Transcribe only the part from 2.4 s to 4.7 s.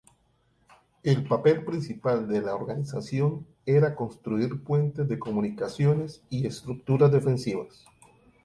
la organización era construir